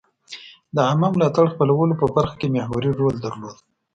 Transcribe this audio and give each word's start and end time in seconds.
د 0.75 0.77
عامه 0.87 1.07
ملاتړ 1.13 1.45
خپلولو 1.53 1.93
په 2.01 2.05
برخه 2.15 2.35
کې 2.39 2.53
محوري 2.55 2.91
رول 2.99 3.15
درلود. 3.25 3.57